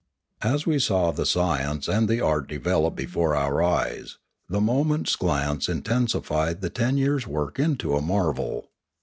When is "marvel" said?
8.01-8.65